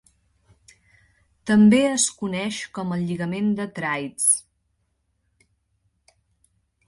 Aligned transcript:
També 1.49 1.81
es 1.89 2.05
coneix 2.21 2.61
com 2.79 2.95
el 2.97 3.05
lligament 3.11 3.51
de 3.59 3.67
Treitz. 3.75 4.27